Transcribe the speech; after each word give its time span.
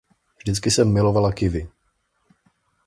Vždycky 0.37 0.71
jsem 0.71 0.93
milovala 0.93 1.31
kiwi. 1.31 1.67